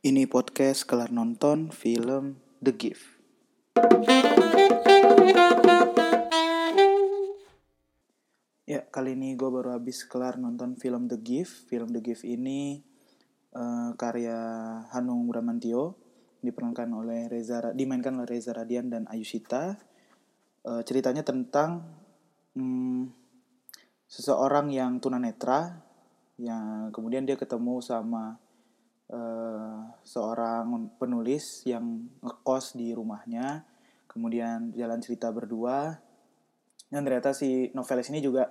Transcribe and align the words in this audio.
Ini 0.00 0.24
podcast 0.24 0.88
kelar 0.88 1.12
nonton 1.12 1.68
film 1.68 2.40
The 2.64 2.72
Gift. 2.72 3.04
Ya, 8.64 8.88
kali 8.88 9.12
ini 9.12 9.36
gue 9.36 9.50
baru 9.52 9.76
habis 9.76 10.08
kelar 10.08 10.40
nonton 10.40 10.80
film 10.80 11.04
The 11.04 11.20
Gift. 11.20 11.68
Film 11.68 11.92
The 11.92 12.00
Gift 12.00 12.24
ini 12.24 12.80
uh, 13.52 13.92
karya 14.00 14.40
Hanung 14.88 15.28
Bramantio, 15.28 16.00
diperankan 16.40 16.88
oleh 16.96 17.28
Reza, 17.28 17.60
dimainkan 17.76 18.16
oleh 18.16 18.40
Reza 18.40 18.56
Radian 18.56 18.88
dan 18.88 19.04
Ayushita. 19.04 19.76
Uh, 20.64 20.80
ceritanya 20.80 21.28
tentang 21.28 21.84
um, 22.56 23.04
seseorang 24.08 24.72
yang 24.72 24.96
tunanetra, 24.96 25.84
yang 26.40 26.88
kemudian 26.88 27.28
dia 27.28 27.36
ketemu 27.36 27.84
sama 27.84 28.40
uh, 29.10 29.90
seorang 30.06 30.96
penulis 30.96 31.66
yang 31.66 32.06
ngekos 32.22 32.78
di 32.78 32.94
rumahnya, 32.94 33.66
kemudian 34.06 34.72
jalan 34.74 35.02
cerita 35.02 35.28
berdua. 35.34 35.98
Dan 36.90 37.06
ternyata 37.06 37.30
si 37.30 37.70
novelis 37.74 38.10
ini 38.10 38.18
juga 38.18 38.50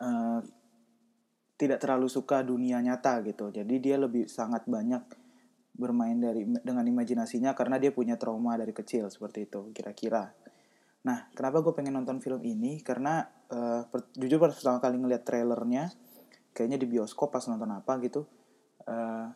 uh, 0.00 0.40
tidak 1.54 1.78
terlalu 1.80 2.08
suka 2.08 2.40
dunia 2.40 2.80
nyata 2.80 3.20
gitu. 3.24 3.52
Jadi 3.52 3.74
dia 3.80 3.96
lebih 4.00 4.28
sangat 4.28 4.64
banyak 4.64 5.04
bermain 5.74 6.14
dari 6.14 6.46
dengan 6.62 6.86
imajinasinya 6.86 7.50
karena 7.52 7.82
dia 7.82 7.90
punya 7.90 8.14
trauma 8.14 8.54
dari 8.54 8.70
kecil 8.70 9.10
seperti 9.10 9.50
itu 9.50 9.74
kira-kira. 9.74 10.30
Nah 11.04 11.28
kenapa 11.34 11.60
gue 11.60 11.74
pengen 11.74 11.98
nonton 11.98 12.22
film 12.22 12.40
ini? 12.46 12.78
Karena 12.80 13.26
uh, 13.50 13.82
per, 13.90 14.08
jujur 14.14 14.38
pas 14.38 14.54
pertama 14.54 14.78
kali 14.78 14.96
ngeliat 15.02 15.26
trailernya 15.26 15.90
kayaknya 16.54 16.78
di 16.78 16.86
bioskop 16.86 17.34
pas 17.34 17.42
nonton 17.50 17.66
apa 17.74 17.98
gitu 18.06 18.22
uh, 18.86 19.26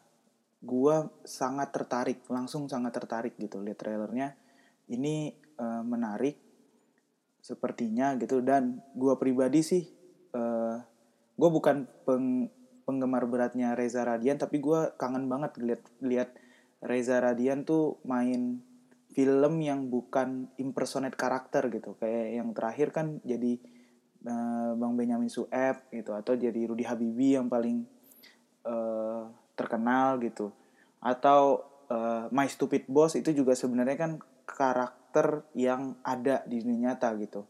gue 0.59 0.97
sangat 1.23 1.71
tertarik 1.71 2.27
langsung 2.27 2.67
sangat 2.67 2.95
tertarik 2.95 3.35
gitu 3.39 3.63
lihat 3.63 3.79
trailernya. 3.79 4.35
Ini 4.89 5.35
uh, 5.61 5.83
menarik 5.85 6.37
sepertinya 7.39 8.19
gitu 8.19 8.43
dan 8.43 8.83
gue 8.93 9.15
pribadi 9.17 9.63
sih 9.63 9.83
uh, 10.35 10.39
eh, 10.39 10.77
gue 11.39 11.49
bukan 11.49 11.87
peng, 12.03 12.51
penggemar 12.83 13.25
beratnya 13.31 13.73
Reza 13.79 14.03
Radian 14.05 14.37
tapi 14.37 14.59
gue 14.59 14.93
kangen 14.99 15.31
banget 15.31 15.57
lihat 15.57 15.83
lihat 16.03 16.31
Reza 16.83 17.23
Radian 17.23 17.63
tuh 17.63 18.03
main 18.05 18.61
film 19.15 19.59
yang 19.59 19.91
bukan 19.91 20.47
impersonate 20.61 21.19
karakter 21.19 21.67
gitu. 21.75 21.99
Kayak 21.99 22.27
yang 22.39 22.49
terakhir 22.55 22.89
kan 22.95 23.07
jadi 23.27 23.59
uh, 24.29 24.79
Bang 24.79 24.95
Benyamin 24.95 25.33
Sueb 25.33 25.91
gitu 25.91 26.15
atau 26.15 26.39
jadi 26.39 26.61
Rudy 26.69 26.87
Habibi 26.87 27.35
yang 27.35 27.51
paling 27.51 27.83
uh, 28.63 29.27
terkenal 29.59 30.23
gitu 30.23 30.55
atau 31.03 31.67
uh, 31.91 32.31
My 32.31 32.47
Stupid 32.47 32.87
Boss 32.87 33.19
itu 33.19 33.35
juga 33.35 33.59
sebenarnya 33.59 33.99
kan 33.99 34.13
karakter 34.47 35.43
yang 35.59 35.99
ada 36.07 36.47
di 36.47 36.63
dunia 36.63 36.95
nyata 36.95 37.13
gitu. 37.19 37.43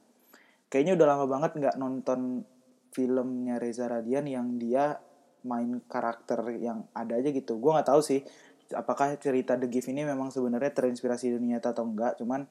Kayaknya 0.69 0.93
udah 1.01 1.07
lama 1.07 1.27
banget 1.29 1.53
nggak 1.57 1.77
nonton 1.77 2.45
filmnya 2.93 3.61
Reza 3.61 3.87
Radian 3.89 4.27
yang 4.27 4.57
dia 4.57 4.99
main 5.47 5.81
karakter 5.87 6.59
yang 6.59 6.89
ada 6.97 7.17
aja 7.17 7.31
gitu. 7.31 7.57
Gue 7.61 7.73
nggak 7.77 7.89
tahu 7.89 8.01
sih 8.03 8.21
apakah 8.75 9.17
cerita 9.17 9.57
The 9.57 9.71
Gift 9.71 9.89
ini 9.89 10.05
memang 10.05 10.29
sebenarnya 10.29 10.75
terinspirasi 10.75 11.39
dunia 11.39 11.57
nyata 11.57 11.73
atau 11.73 11.89
enggak. 11.89 12.21
Cuman 12.21 12.45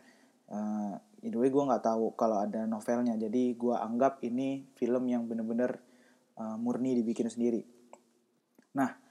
uh, 0.50 0.96
anyway 1.22 1.52
gue 1.52 1.64
nggak 1.68 1.84
tahu 1.84 2.16
kalau 2.18 2.42
ada 2.42 2.66
novelnya. 2.66 3.14
Jadi 3.20 3.54
gue 3.54 3.76
anggap 3.76 4.24
ini 4.26 4.66
film 4.74 5.06
yang 5.06 5.30
bener-bener 5.30 5.78
uh, 6.40 6.58
murni 6.58 6.98
dibikin 6.98 7.30
sendiri. 7.30 7.62
Nah, 8.78 9.07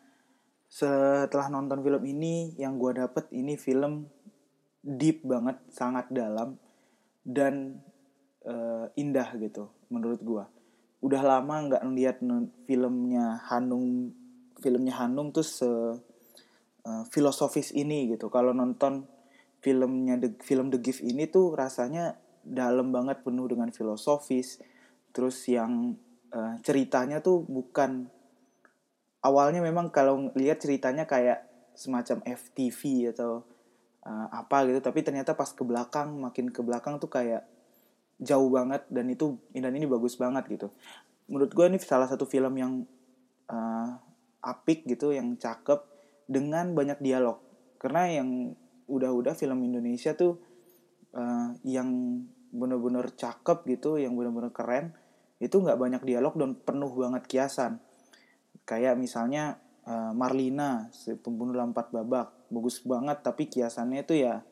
setelah 0.77 1.49
nonton 1.49 1.81
film 1.81 2.05
ini 2.05 2.53
yang 2.61 2.77
gue 2.77 3.01
dapet 3.01 3.33
ini 3.33 3.57
film 3.57 4.13
deep 4.85 5.25
banget, 5.25 5.57
sangat 5.73 6.13
dalam 6.13 6.61
dan 7.25 7.81
uh, 8.45 8.85
indah 8.93 9.33
gitu 9.41 9.73
menurut 9.89 10.21
gua. 10.21 10.45
Udah 11.01 11.25
lama 11.25 11.65
nggak 11.65 11.83
ngeliat 11.83 12.17
filmnya 12.69 13.41
Hanung, 13.49 14.13
filmnya 14.61 14.95
Hanung 15.01 15.33
tuh 15.33 15.47
se 15.49 15.67
uh, 15.67 17.05
filosofis 17.09 17.73
ini 17.73 18.13
gitu. 18.13 18.29
Kalau 18.29 18.53
nonton 18.53 19.09
filmnya 19.65 20.21
The, 20.21 20.37
film 20.45 20.69
The 20.69 20.79
Gift 20.79 21.01
ini 21.01 21.25
tuh 21.27 21.57
rasanya 21.57 22.21
dalam 22.45 22.93
banget 22.93 23.25
penuh 23.25 23.49
dengan 23.49 23.73
filosofis. 23.73 24.61
Terus 25.11 25.41
yang 25.49 25.97
uh, 26.37 26.55
ceritanya 26.61 27.25
tuh 27.25 27.43
bukan 27.49 28.13
awalnya 29.27 29.59
memang 29.59 29.91
kalau 29.91 30.31
lihat 30.39 30.63
ceritanya 30.63 31.03
kayak 31.03 31.43
semacam 31.75 32.23
FTV 32.23 33.13
atau 33.13 33.43
uh, 34.07 34.27
apa 34.31 34.65
gitu 34.71 34.79
tapi 34.81 35.03
ternyata 35.03 35.35
pas 35.35 35.51
ke 35.51 35.67
belakang 35.67 36.15
makin 36.23 36.55
ke 36.55 36.63
belakang 36.63 37.03
tuh 37.03 37.11
kayak 37.11 37.43
jauh 38.23 38.49
banget 38.49 38.87
dan 38.89 39.11
itu 39.11 39.37
dan 39.53 39.75
ini 39.75 39.85
bagus 39.85 40.17
banget 40.17 40.47
gitu. 40.49 40.69
Menurut 41.27 41.53
gue 41.53 41.67
ini 41.67 41.79
salah 41.83 42.09
satu 42.09 42.25
film 42.25 42.55
yang 42.57 42.73
uh, 43.51 43.91
apik 44.41 44.87
gitu 44.87 45.11
yang 45.13 45.35
cakep 45.37 45.83
dengan 46.31 46.73
banyak 46.73 47.03
dialog. 47.03 47.43
Karena 47.77 48.09
yang 48.09 48.55
udah-udah 48.87 49.35
film 49.35 49.59
Indonesia 49.67 50.15
tuh 50.15 50.39
uh, 51.13 51.53
yang 51.67 52.23
bener-bener 52.55 53.11
cakep 53.13 53.67
gitu 53.69 54.01
yang 54.01 54.17
bener-bener 54.17 54.55
keren 54.55 54.95
itu 55.43 55.61
nggak 55.61 55.77
banyak 55.77 56.03
dialog 56.07 56.33
dan 56.39 56.57
penuh 56.57 56.89
banget 56.97 57.29
kiasan 57.29 57.83
kayak 58.67 58.99
misalnya 58.99 59.63
uh, 59.87 60.13
Marlina 60.13 60.91
si 60.91 61.15
pembunuh 61.15 61.55
lampat 61.55 61.95
babak 61.95 62.35
bagus 62.51 62.83
banget 62.83 63.23
tapi 63.23 63.47
kiasannya 63.47 64.03
itu 64.03 64.27
ya 64.27 64.43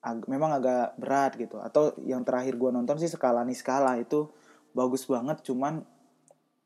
ag 0.00 0.24
memang 0.26 0.56
agak 0.56 0.96
berat 0.96 1.36
gitu. 1.36 1.60
Atau 1.60 1.94
yang 2.08 2.24
terakhir 2.24 2.56
gue 2.56 2.70
nonton 2.72 2.96
sih 2.96 3.12
skala 3.12 3.44
nih 3.44 3.58
skala 3.58 4.00
itu 4.00 4.32
bagus 4.72 5.04
banget 5.04 5.44
cuman 5.44 5.84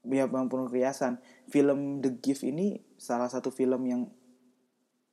ya 0.08 0.24
bang 0.24 0.48
penuh 0.48 0.70
kiasan 0.72 1.20
film 1.52 2.00
The 2.00 2.16
Gift 2.22 2.46
ini 2.46 2.80
salah 2.96 3.28
satu 3.28 3.52
film 3.52 3.84
yang 3.84 4.02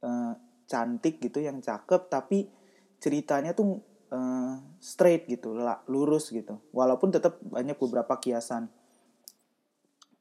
uh, 0.05 0.33
cantik 0.67 1.19
gitu 1.23 1.43
yang 1.43 1.59
cakep 1.59 2.07
tapi 2.11 2.51
ceritanya 2.97 3.53
tuh 3.53 3.79
uh, 4.11 4.59
straight 4.83 5.25
gitu 5.25 5.55
lurus 5.89 6.29
gitu. 6.29 6.61
Walaupun 6.75 7.09
tetap 7.15 7.39
banyak 7.41 7.79
beberapa 7.79 8.19
kiasan 8.19 8.69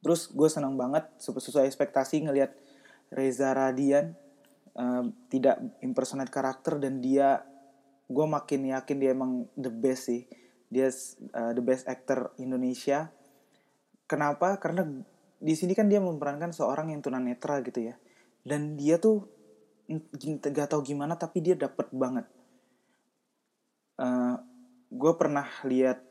terus 0.05 0.31
gue 0.31 0.49
senang 0.51 0.77
banget 0.77 1.09
sesuai 1.19 1.67
ekspektasi 1.67 2.29
ngelihat 2.29 2.55
Reza 3.11 3.55
Radian 3.55 4.15
uh, 4.77 5.05
tidak 5.33 5.63
impersonate 5.81 6.31
karakter 6.31 6.79
dan 6.79 7.01
dia 7.01 7.43
gue 8.07 8.27
makin 8.27 8.71
yakin 8.71 8.97
dia 9.03 9.11
emang 9.15 9.51
the 9.59 9.73
best 9.73 10.11
sih. 10.11 10.27
Dia 10.71 10.91
uh, 11.35 11.53
the 11.55 11.63
best 11.63 11.87
actor 11.91 12.35
Indonesia. 12.39 13.11
Kenapa? 14.07 14.59
Karena 14.63 14.87
di 15.37 15.55
sini 15.59 15.75
kan 15.75 15.91
dia 15.91 15.99
memerankan 15.99 16.55
seorang 16.55 16.95
yang 16.95 17.03
tunanetra 17.03 17.63
gitu 17.67 17.91
ya. 17.91 17.95
Dan 18.47 18.79
dia 18.79 19.03
tuh 19.03 19.27
gak 20.43 20.71
tau 20.71 20.83
gimana 20.83 21.19
tapi 21.19 21.43
dia 21.43 21.59
dapet 21.59 21.91
banget. 21.91 22.27
Uh, 23.99 24.39
gue 24.91 25.13
pernah 25.19 25.47
lihat 25.67 26.03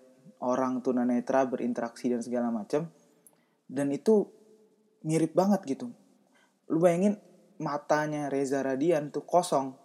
orang 0.44 0.84
tunanetra 0.84 1.48
berinteraksi 1.48 2.12
dan 2.12 2.20
segala 2.20 2.52
macam 2.52 2.92
dan 3.66 3.90
itu 3.90 4.30
mirip 5.06 5.38
banget 5.38 5.62
gitu. 5.66 5.94
Lu 6.70 6.82
bayangin 6.82 7.22
matanya 7.62 8.28
Reza 8.28 8.66
Radian 8.66 9.14
tuh 9.14 9.24
kosong. 9.24 9.78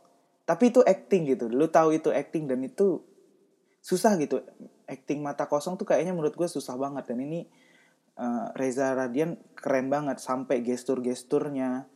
Tapi 0.49 0.75
itu 0.75 0.81
acting 0.83 1.29
gitu. 1.31 1.47
Lu 1.47 1.71
tahu 1.71 1.95
itu 1.95 2.11
acting 2.11 2.51
dan 2.51 2.65
itu 2.65 3.05
susah 3.85 4.17
gitu. 4.19 4.43
Acting 4.89 5.23
mata 5.23 5.47
kosong 5.47 5.79
tuh 5.79 5.87
kayaknya 5.87 6.17
menurut 6.17 6.35
gue 6.35 6.49
susah 6.49 6.75
banget. 6.75 7.07
Dan 7.07 7.23
ini 7.23 7.47
uh, 8.19 8.51
Reza 8.57 8.97
Radian 8.97 9.39
keren 9.55 9.93
banget. 9.93 10.19
Sampai 10.19 10.65
gestur-gesturnya 10.65 11.87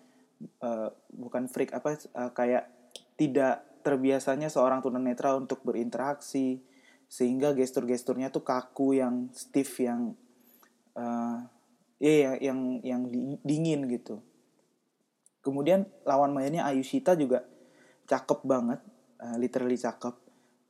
uh, 0.63 0.89
bukan 1.11 1.51
freak 1.51 1.75
apa 1.75 1.99
uh, 2.15 2.31
kayak 2.31 2.71
tidak 3.19 3.67
terbiasanya 3.83 4.53
seorang 4.53 4.85
tunanetra 4.85 5.35
untuk 5.35 5.67
berinteraksi. 5.67 6.63
Sehingga 7.11 7.51
gestur-gesturnya 7.57 8.31
tuh 8.31 8.47
kaku 8.47 9.03
yang 9.03 9.35
stiff 9.35 9.83
yang 9.83 10.15
uh, 10.95 11.54
ya 11.99 12.37
yang 12.39 12.81
yang 12.83 13.07
dingin 13.43 13.87
gitu. 13.91 14.23
Kemudian 15.45 15.85
lawan 16.09 16.33
mainnya 16.33 16.65
Ayushita 16.65 17.15
juga 17.15 17.45
cakep 18.09 18.41
banget 18.49 18.81
uh, 19.21 19.37
literally 19.37 19.77
cakep. 19.77 20.17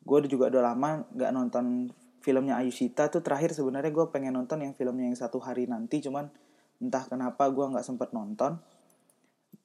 Gue 0.05 0.19
juga 0.26 0.50
udah 0.50 0.75
lama 0.75 1.06
nggak 1.15 1.31
nonton 1.31 1.94
filmnya 2.21 2.59
Ayushita 2.59 3.09
tuh 3.12 3.23
terakhir 3.23 3.55
sebenarnya 3.55 3.93
gue 3.93 4.06
pengen 4.11 4.35
nonton 4.35 4.65
yang 4.65 4.73
filmnya 4.75 5.06
yang 5.12 5.19
satu 5.19 5.38
hari 5.41 5.69
nanti 5.69 6.00
cuman 6.00 6.29
entah 6.82 7.05
kenapa 7.06 7.49
gue 7.53 7.65
nggak 7.65 7.87
sempet 7.87 8.11
nonton. 8.11 8.59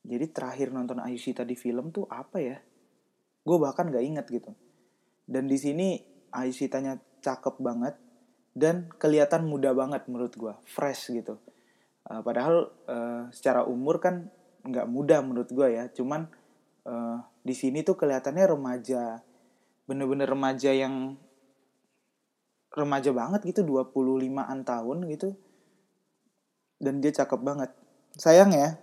Jadi 0.06 0.26
terakhir 0.30 0.74
nonton 0.74 1.02
Ayushita 1.02 1.46
di 1.46 1.54
film 1.58 1.90
tuh 1.90 2.06
apa 2.10 2.38
ya? 2.42 2.58
Gue 3.44 3.58
bahkan 3.58 3.90
nggak 3.90 4.06
inget 4.06 4.26
gitu. 4.30 4.52
Dan 5.26 5.46
di 5.46 5.58
sini 5.58 6.02
Ayushitanya 6.30 6.98
cakep 7.22 7.58
banget 7.62 7.98
dan 8.60 8.92
kelihatan 9.00 9.48
muda 9.48 9.72
banget 9.72 10.04
menurut 10.12 10.36
gue 10.36 10.54
fresh 10.68 11.16
gitu. 11.16 11.40
Uh, 12.04 12.20
padahal 12.20 12.68
uh, 12.92 13.32
secara 13.32 13.64
umur 13.64 14.04
kan 14.04 14.28
nggak 14.68 14.92
muda 14.92 15.24
menurut 15.24 15.48
gue 15.48 15.68
ya. 15.80 15.88
Cuman 15.96 16.28
uh, 16.84 17.24
di 17.40 17.56
sini 17.56 17.88
tuh 17.88 17.96
kelihatannya 17.96 18.46
remaja 18.52 19.24
bener-bener 19.88 20.28
remaja 20.28 20.76
yang 20.76 21.18
remaja 22.76 23.10
banget 23.16 23.42
gitu 23.48 23.64
25-an 23.64 24.60
tahun 24.68 24.98
gitu. 25.08 25.40
Dan 26.84 27.00
dia 27.00 27.16
cakep 27.16 27.40
banget. 27.40 27.72
Sayang 28.20 28.52
ya 28.52 28.76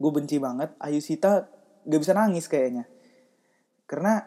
gue 0.00 0.10
benci 0.10 0.40
banget. 0.40 0.72
Ayu 0.80 1.04
Sita 1.04 1.46
gak 1.84 2.00
bisa 2.00 2.16
nangis 2.16 2.48
kayaknya. 2.48 2.88
Karena 3.84 4.24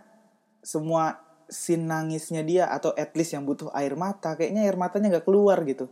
semua 0.62 1.27
scene 1.48 1.88
nangisnya 1.88 2.44
dia 2.44 2.68
atau 2.68 2.92
at 2.96 3.16
least 3.16 3.36
yang 3.36 3.48
butuh 3.48 3.72
air 3.72 3.96
mata 3.96 4.36
kayaknya 4.36 4.68
air 4.68 4.76
matanya 4.76 5.20
gak 5.20 5.26
keluar 5.28 5.60
gitu. 5.64 5.88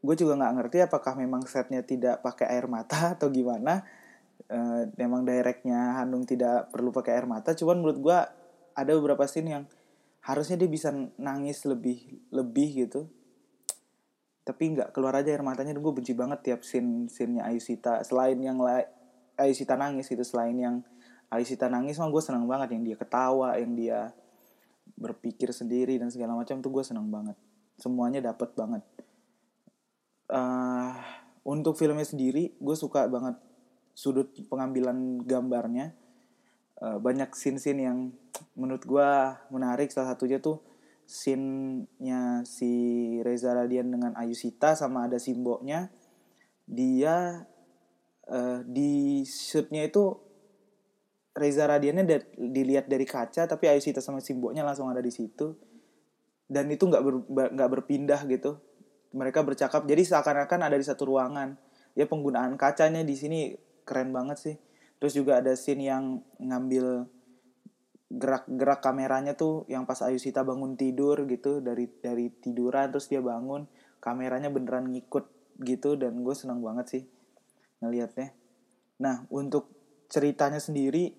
Gue 0.00 0.16
juga 0.16 0.34
nggak 0.34 0.52
ngerti 0.56 0.76
apakah 0.84 1.12
memang 1.14 1.44
setnya 1.44 1.84
tidak 1.84 2.24
pakai 2.24 2.50
air 2.50 2.66
mata 2.66 3.08
atau 3.18 3.30
gimana. 3.30 3.86
Uh, 4.50 4.88
memang 4.98 5.22
directnya 5.22 6.00
Hanung 6.00 6.26
tidak 6.26 6.74
perlu 6.74 6.90
pakai 6.90 7.14
air 7.14 7.28
mata 7.28 7.54
cuman 7.54 7.76
menurut 7.78 7.98
gue 8.02 8.18
ada 8.74 8.92
beberapa 8.98 9.22
scene 9.28 9.52
yang 9.52 9.64
harusnya 10.24 10.58
dia 10.58 10.66
bisa 10.66 10.90
nangis 11.20 11.62
lebih 11.68 12.18
lebih 12.34 12.88
gitu. 12.88 13.06
Tapi 14.42 14.74
nggak 14.74 14.90
keluar 14.90 15.14
aja 15.14 15.30
air 15.30 15.44
matanya 15.44 15.76
dan 15.76 15.84
gue 15.84 15.92
benci 15.94 16.16
banget 16.16 16.42
tiap 16.42 16.60
scene 16.66 17.06
scene-nya 17.06 17.46
Ayusita 17.46 18.02
selain 18.02 18.40
yang 18.40 18.58
la 18.58 18.82
Ayusita 19.38 19.78
nangis 19.78 20.10
gitu 20.10 20.24
selain 20.26 20.56
yang 20.58 20.82
Ayusita 21.30 21.70
nangis 21.70 22.00
mah 22.02 22.10
gue 22.10 22.22
senang 22.24 22.48
banget 22.50 22.74
yang 22.74 22.82
dia 22.82 22.96
ketawa 22.98 23.54
yang 23.54 23.72
dia 23.78 24.10
berpikir 25.00 25.50
sendiri 25.50 25.96
dan 25.96 26.12
segala 26.12 26.36
macam 26.36 26.60
tuh 26.60 26.70
gue 26.70 26.84
senang 26.84 27.08
banget. 27.08 27.36
Semuanya 27.80 28.20
dapat 28.20 28.52
banget. 28.52 28.84
Uh, 30.30 30.94
untuk 31.42 31.74
filmnya 31.74 32.06
sendiri 32.06 32.54
gue 32.54 32.76
suka 32.78 33.10
banget 33.10 33.34
sudut 33.96 34.30
pengambilan 34.48 35.24
gambarnya. 35.24 35.96
Uh, 36.80 36.96
banyak 36.96 37.32
scene-scene 37.36 37.80
yang 37.84 37.98
menurut 38.56 38.84
gue 38.84 39.10
menarik. 39.52 39.92
Salah 39.92 40.16
satunya 40.16 40.40
tuh 40.40 40.60
scene-nya 41.10 42.46
si 42.46 42.72
Reza 43.26 43.50
Radian 43.50 43.90
dengan 43.90 44.14
Ayusita 44.14 44.78
sama 44.78 45.10
ada 45.10 45.18
simboknya 45.18 45.90
dia 46.70 47.42
uh, 48.30 48.62
di 48.62 49.26
shootnya 49.26 49.90
itu 49.90 50.29
Reza 51.30 51.64
Radiannya 51.66 52.04
dilihat 52.34 52.90
dari 52.90 53.06
kaca 53.06 53.46
tapi 53.46 53.70
Ayusita 53.70 54.02
sama 54.02 54.18
simboknya 54.18 54.66
langsung 54.66 54.90
ada 54.90 54.98
di 54.98 55.14
situ. 55.14 55.54
Dan 56.50 56.66
itu 56.66 56.90
nggak 56.90 57.02
ber, 57.02 57.14
nggak 57.30 57.70
berpindah 57.78 58.20
gitu. 58.26 58.58
Mereka 59.14 59.46
bercakap 59.46 59.86
jadi 59.86 60.02
seakan-akan 60.02 60.66
ada 60.66 60.74
di 60.74 60.82
satu 60.82 61.06
ruangan. 61.06 61.54
Ya 61.94 62.10
penggunaan 62.10 62.58
kacanya 62.58 63.06
di 63.06 63.14
sini 63.14 63.54
keren 63.86 64.10
banget 64.10 64.38
sih. 64.38 64.56
Terus 64.98 65.14
juga 65.14 65.38
ada 65.38 65.54
scene 65.54 65.86
yang 65.86 66.18
ngambil 66.42 67.06
gerak-gerak 68.10 68.82
kameranya 68.82 69.38
tuh 69.38 69.62
yang 69.70 69.86
pas 69.86 70.02
Ayusita 70.02 70.42
bangun 70.42 70.74
tidur 70.74 71.30
gitu 71.30 71.62
dari 71.62 71.86
dari 72.02 72.26
tiduran 72.42 72.90
terus 72.90 73.06
dia 73.06 73.22
bangun 73.22 73.70
kameranya 74.02 74.50
beneran 74.50 74.90
ngikut 74.90 75.30
gitu 75.62 75.94
dan 75.94 76.18
gue 76.26 76.34
senang 76.34 76.58
banget 76.58 76.86
sih 76.90 77.02
ngelihatnya 77.78 78.34
nah 78.98 79.22
untuk 79.30 79.70
ceritanya 80.10 80.58
sendiri 80.58 81.14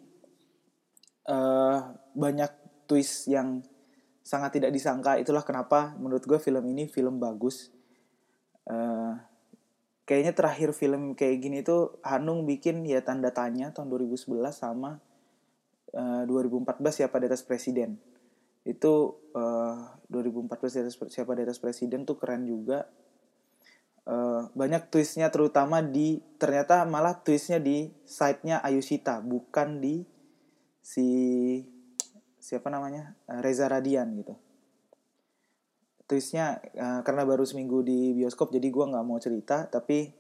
uh, 1.32 1.96
banyak 2.12 2.52
twist 2.86 3.32
yang 3.32 3.64
sangat 4.22 4.60
tidak 4.60 4.76
disangka. 4.76 5.16
Itulah 5.18 5.48
kenapa 5.48 5.96
menurut 5.96 6.28
gue 6.28 6.38
film 6.38 6.62
ini 6.76 6.92
film 6.92 7.18
bagus. 7.18 7.72
Uh, 8.68 9.18
kayaknya 10.06 10.36
terakhir 10.36 10.70
film 10.76 11.16
kayak 11.18 11.42
gini 11.42 11.64
tuh 11.64 11.98
Hanung 12.06 12.44
bikin 12.44 12.84
ya 12.86 13.02
tanda 13.02 13.32
tanya 13.32 13.72
tahun 13.72 13.90
2011 13.90 14.28
sama 14.52 15.00
uh, 15.96 16.24
2014 16.28 16.68
siapa 16.92 17.16
di 17.24 17.26
atas 17.32 17.48
presiden. 17.48 17.96
Itu 18.68 19.24
uh, 19.34 19.98
2014 20.12 20.52
di 20.52 20.80
atas 20.86 20.96
siapa 21.10 21.32
di 21.34 21.48
atas 21.48 21.58
presiden 21.64 22.04
tuh 22.04 22.20
keren 22.20 22.44
juga 22.46 22.86
uh, 24.08 24.50
banyak 24.54 24.90
twistnya 24.90 25.30
terutama 25.30 25.84
di 25.84 26.22
ternyata 26.42 26.86
malah 26.88 27.22
twistnya 27.22 27.62
di 27.62 27.92
side-nya 28.06 28.64
Ayusita 28.64 29.22
bukan 29.22 29.82
di 29.82 30.06
si 30.82 31.08
siapa 32.42 32.74
namanya? 32.74 33.14
Reza 33.42 33.70
Radian 33.70 34.18
gitu. 34.18 34.34
Twistnya 36.10 36.60
uh, 36.76 37.02
karena 37.06 37.24
baru 37.24 37.46
seminggu 37.46 37.86
di 37.86 38.18
bioskop 38.18 38.52
jadi 38.52 38.68
gue 38.68 38.86
nggak 38.92 39.06
mau 39.06 39.22
cerita 39.22 39.70
tapi 39.70 40.12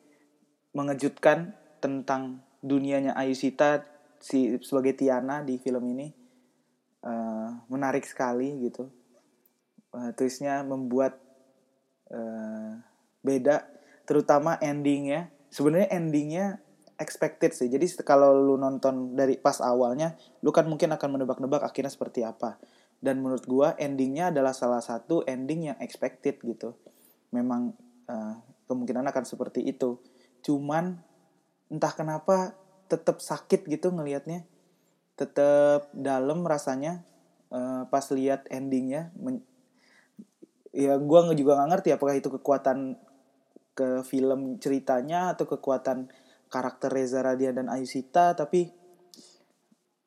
mengejutkan 0.71 1.51
tentang 1.81 2.45
dunianya 2.61 3.17
Ayusita 3.17 3.83
si 4.21 4.53
sebagai 4.61 4.93
Tiana 4.93 5.41
di 5.41 5.57
film 5.57 5.81
ini 5.91 6.07
uh, 7.03 7.49
menarik 7.67 8.05
sekali 8.05 8.69
gitu. 8.69 8.87
Uh, 9.91 10.15
twistnya 10.15 10.63
membuat 10.63 11.19
uh, 12.13 12.79
beda 13.21 13.65
terutama 14.05 14.57
endingnya. 14.59 15.33
Sebenarnya 15.51 15.89
endingnya 15.93 16.45
expected 17.01 17.51
sih. 17.57 17.67
Jadi 17.67 17.89
kalau 18.05 18.37
lu 18.37 18.55
nonton 18.61 19.17
dari 19.17 19.37
pas 19.41 19.57
awalnya 19.61 20.13
lu 20.45 20.53
kan 20.53 20.69
mungkin 20.69 20.93
akan 20.93 21.17
menebak-nebak 21.17 21.65
akhirnya 21.65 21.89
seperti 21.89 22.21
apa. 22.21 22.61
Dan 23.01 23.25
menurut 23.25 23.45
gue 23.49 23.67
endingnya 23.81 24.29
adalah 24.29 24.53
salah 24.53 24.79
satu 24.79 25.25
ending 25.25 25.73
yang 25.73 25.77
expected 25.81 26.37
gitu. 26.45 26.77
Memang 27.33 27.73
uh, 28.05 28.37
kemungkinan 28.69 29.09
akan 29.09 29.23
seperti 29.25 29.65
itu. 29.65 29.97
Cuman 30.45 31.01
entah 31.71 31.93
kenapa 31.97 32.53
tetap 32.91 33.23
sakit 33.23 33.71
gitu 33.71 33.95
ngelihatnya 33.95 34.43
tetap 35.15 35.87
dalam 35.95 36.43
rasanya 36.43 37.07
uh, 37.47 37.87
pas 37.87 38.03
lihat 38.11 38.49
endingnya 38.51 39.15
men 39.15 39.39
ya 40.75 40.99
gue 40.99 41.19
juga 41.39 41.59
nggak 41.59 41.69
ngerti 41.71 41.89
apakah 41.95 42.15
itu 42.15 42.31
kekuatan 42.31 42.95
ke 43.71 44.03
film 44.03 44.59
ceritanya 44.59 45.31
atau 45.31 45.47
kekuatan 45.47 46.11
karakter 46.51 46.91
Reza 46.91 47.23
Radian 47.23 47.55
dan 47.55 47.67
Ayusita 47.71 48.35
tapi 48.35 48.67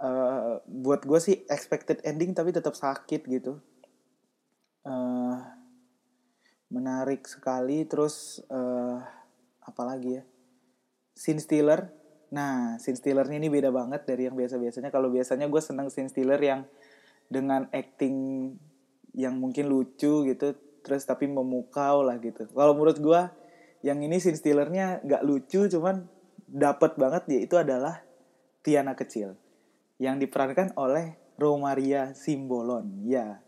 uh, 0.05 0.61
buat 0.69 1.03
gue 1.09 1.21
sih 1.21 1.37
expected 1.49 2.05
ending 2.05 2.37
tapi 2.37 2.53
tetap 2.53 2.77
sakit 2.77 3.25
gitu. 3.25 3.59
Uh, 4.85 5.41
menarik 6.69 7.25
sekali 7.25 7.89
terus 7.89 8.45
uh, 8.53 9.01
apa 9.65 9.83
lagi 9.89 10.21
ya? 10.21 10.23
Scene 11.17 11.41
stealer. 11.41 11.89
Nah 12.35 12.77
scene 12.77 13.01
stealernya 13.01 13.41
ini 13.41 13.49
beda 13.49 13.73
banget 13.73 14.05
dari 14.05 14.29
yang 14.29 14.37
biasa 14.37 14.61
biasanya 14.61 14.93
kalau 14.93 15.09
biasanya 15.09 15.49
gue 15.49 15.63
seneng 15.65 15.89
scene 15.89 16.13
stealer 16.13 16.41
yang 16.43 16.69
dengan 17.33 17.73
acting 17.73 18.53
yang 19.17 19.41
mungkin 19.41 19.71
lucu 19.71 20.29
gitu 20.29 20.53
terus 20.85 21.09
tapi 21.09 21.25
memukau 21.25 22.05
lah 22.05 22.21
gitu. 22.21 22.45
Kalau 22.53 22.77
menurut 22.77 23.01
gue 23.01 23.21
yang 23.85 24.01
ini 24.01 24.17
scene 24.17 24.41
stealernya 24.41 25.05
nggak 25.05 25.23
lucu 25.29 25.69
cuman 25.69 26.09
dapat 26.49 26.97
banget 26.97 27.23
ya 27.29 27.41
itu 27.45 27.57
adalah 27.61 28.01
Tiana 28.65 28.97
kecil 28.97 29.37
yang 30.01 30.17
diperankan 30.17 30.73
oleh 30.81 31.21
Romaria 31.37 32.15
Simbolon. 32.15 33.05
Ya, 33.07 33.43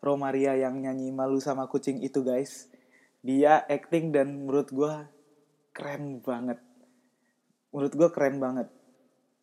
Romaria 0.00 0.56
yang 0.58 0.80
nyanyi 0.80 1.10
malu 1.10 1.38
sama 1.42 1.66
kucing 1.66 2.02
itu 2.02 2.22
guys. 2.22 2.70
Dia 3.24 3.60
acting 3.64 4.12
dan 4.12 4.44
menurut 4.44 4.68
gue 4.70 4.94
keren 5.74 6.20
banget. 6.20 6.60
Menurut 7.72 7.94
gue 7.96 8.08
keren 8.12 8.36
banget. 8.38 8.68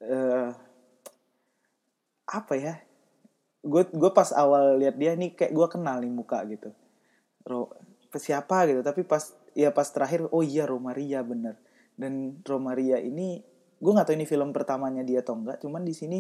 Uh, 0.02 0.54
apa 2.30 2.54
ya? 2.56 2.74
Gue 3.62 3.86
gue 3.90 4.12
pas 4.14 4.30
awal 4.34 4.82
lihat 4.82 4.98
dia 4.98 5.14
nih 5.14 5.38
kayak 5.38 5.54
gue 5.54 5.68
kenal 5.70 6.02
nih 6.02 6.14
muka 6.14 6.42
gitu. 6.50 6.72
Ro 7.46 7.74
siapa 8.12 8.68
gitu 8.68 8.84
tapi 8.84 9.08
pas 9.08 9.24
ya 9.58 9.72
pas 9.76 9.88
terakhir 9.88 10.28
oh 10.32 10.44
iya 10.44 10.68
Romaria 10.68 11.22
bener. 11.22 11.60
Dan 11.96 12.42
Romaria 12.46 12.98
ini 12.98 13.44
gue 13.82 13.92
nggak 13.92 14.14
tahu 14.14 14.16
ini 14.18 14.26
film 14.30 14.54
pertamanya 14.54 15.02
dia 15.02 15.26
atau 15.26 15.38
enggak 15.38 15.58
cuman 15.66 15.82
di 15.82 15.94
sini 15.98 16.20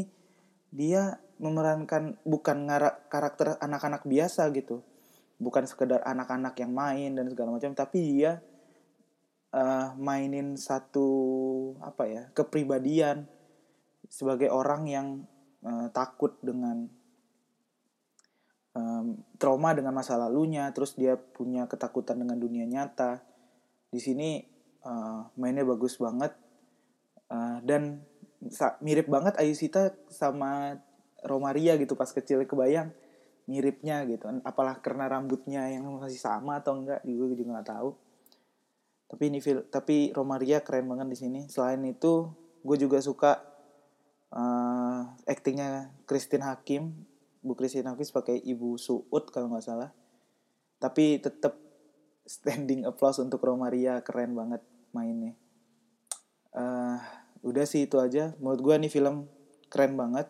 dia 0.73 1.21
memerankan 1.37 2.17
bukan 2.25 2.65
ngarak 2.69 3.11
karakter 3.11 3.59
anak-anak 3.59 4.07
biasa 4.07 4.47
gitu. 4.55 4.81
Bukan 5.41 5.65
sekedar 5.65 6.05
anak-anak 6.05 6.53
yang 6.61 6.71
main 6.71 7.17
dan 7.17 7.25
segala 7.33 7.57
macam 7.57 7.73
tapi 7.73 7.99
dia 8.17 8.41
uh, 9.55 9.95
mainin 9.99 10.55
satu 10.55 11.09
apa 11.81 12.03
ya 12.07 12.23
kepribadian 12.37 13.27
sebagai 14.11 14.51
orang 14.51 14.83
yang 14.87 15.07
uh, 15.63 15.87
takut 15.95 16.35
dengan 16.43 16.91
um, 18.75 19.19
trauma 19.35 19.75
dengan 19.75 19.95
masa 19.95 20.15
lalunya 20.15 20.69
terus 20.71 20.95
dia 20.95 21.15
punya 21.15 21.67
ketakutan 21.67 22.19
dengan 22.19 22.37
dunia 22.39 22.63
nyata. 22.67 23.23
Di 23.91 23.99
sini 23.99 24.41
uh, 24.83 25.27
mainnya 25.35 25.67
bagus 25.67 25.99
banget. 25.99 26.35
Uh, 27.31 27.63
dan 27.63 28.03
mirip 28.83 29.07
banget 29.07 29.37
Ayusita 29.39 29.95
sama 30.11 30.75
Romaria 31.21 31.77
gitu 31.77 31.93
pas 31.93 32.09
kecil 32.09 32.43
kebayang 32.43 32.91
miripnya 33.45 34.03
gitu. 34.07 34.27
Apalah 34.47 34.79
karena 34.79 35.11
rambutnya 35.11 35.67
yang 35.69 35.85
masih 35.99 36.19
sama 36.19 36.59
atau 36.63 36.79
enggak 36.79 37.01
juga 37.05 37.35
juga 37.35 37.51
nggak 37.59 37.69
tahu. 37.69 37.89
Tapi 39.11 39.23
ini 39.27 39.39
tapi 39.67 39.95
Romaria 40.15 40.63
keren 40.63 40.87
banget 40.87 41.07
di 41.11 41.17
sini. 41.19 41.41
Selain 41.51 41.83
itu 41.83 42.31
gue 42.61 42.77
juga 42.77 43.03
suka 43.03 43.43
uh, 44.31 45.11
aktingnya 45.27 45.91
Christine 46.07 46.45
Hakim 46.47 47.10
Bu 47.41 47.57
Christine 47.57 47.89
Hakim 47.89 48.05
pakai 48.05 48.37
Ibu 48.37 48.77
Suud 48.77 49.33
kalau 49.33 49.49
nggak 49.49 49.65
salah. 49.65 49.89
Tapi 50.77 51.17
tetap 51.21 51.57
standing 52.25 52.85
applause 52.85 53.17
untuk 53.21 53.41
Romaria 53.41 54.01
keren 54.05 54.37
banget 54.37 54.61
mainnya. 54.93 55.33
Uh, 56.53 57.01
udah 57.41 57.65
sih 57.65 57.89
itu 57.89 57.97
aja. 57.97 58.37
Menurut 58.37 58.61
gue 58.61 58.75
nih 58.85 58.91
film 58.93 59.25
keren 59.73 59.97
banget. 59.97 60.29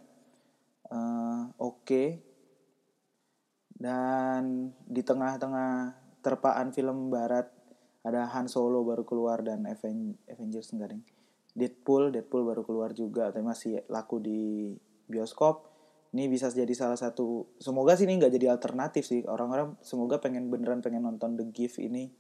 Uh, 0.88 1.52
oke. 1.60 1.84
Okay. 1.88 2.08
dan 3.82 4.70
di 4.86 5.02
tengah-tengah 5.02 5.98
terpaan 6.22 6.70
film 6.70 7.10
barat 7.10 7.50
ada 8.06 8.30
Han 8.30 8.46
Solo 8.46 8.86
baru 8.86 9.02
keluar 9.02 9.42
dan 9.42 9.66
Avengers 9.66 10.70
enggak 10.74 11.02
Deadpool 11.58 12.14
Deadpool 12.14 12.46
baru 12.46 12.62
keluar 12.62 12.94
juga 12.94 13.34
tapi 13.34 13.42
masih 13.42 13.82
laku 13.90 14.22
di 14.22 14.74
bioskop 15.10 15.71
ini 16.12 16.28
bisa 16.28 16.52
jadi 16.52 16.72
salah 16.76 17.00
satu 17.00 17.56
semoga 17.60 17.96
sih 17.96 18.04
ini 18.04 18.20
nggak 18.20 18.34
jadi 18.36 18.48
alternatif 18.52 19.08
sih 19.08 19.24
orang-orang 19.24 19.80
semoga 19.80 20.20
pengen 20.20 20.52
beneran 20.52 20.84
pengen 20.84 21.08
nonton 21.08 21.40
The 21.40 21.48
Gift 21.52 21.80
ini 21.80 22.12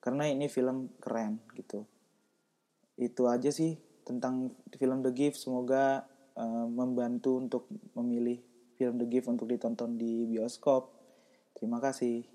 karena 0.00 0.28
ini 0.28 0.48
film 0.48 0.92
keren 1.02 1.44
gitu 1.52 1.84
itu 2.96 3.22
aja 3.28 3.52
sih 3.52 3.76
tentang 4.06 4.56
film 4.78 5.04
The 5.04 5.12
Gift 5.12 5.36
semoga 5.42 6.08
uh, 6.36 6.66
membantu 6.68 7.42
untuk 7.42 7.68
memilih 7.96 8.40
film 8.76 9.00
The 9.00 9.08
Gift 9.08 9.26
untuk 9.32 9.48
ditonton 9.48 9.96
di 9.96 10.28
bioskop. 10.28 10.92
Terima 11.56 11.80
kasih. 11.80 12.28